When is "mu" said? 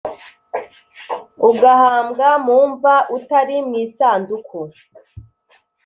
2.45-2.57